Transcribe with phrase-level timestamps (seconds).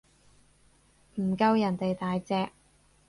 [1.19, 2.51] 唔夠人哋大隻